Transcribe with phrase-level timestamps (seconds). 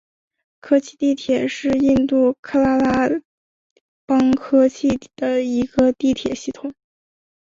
[0.61, 3.21] 科契地铁是印度喀拉拉
[4.07, 6.73] 邦科契的一个地铁系统。